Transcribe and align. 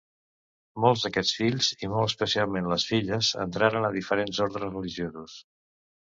Molts 0.83 1.01
d'aquests 1.07 1.33
fills, 1.41 1.67
i 1.87 1.89
molt 1.91 2.09
especialment 2.11 2.69
les 2.71 2.85
filles, 2.91 3.29
entraren 3.43 3.85
a 3.89 3.91
diferents 3.97 4.41
ordes 4.47 4.65
religiosos. 4.69 5.37